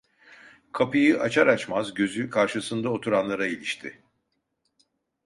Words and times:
Kapıyı 0.71 1.19
açar 1.19 1.47
açmaz 1.47 1.93
gözü 1.93 2.29
karşısında 2.29 2.89
oturanlara 2.89 3.47
ilişti. 3.47 4.03